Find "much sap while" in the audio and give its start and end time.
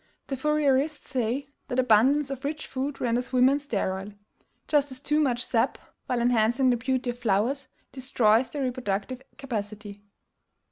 5.19-6.21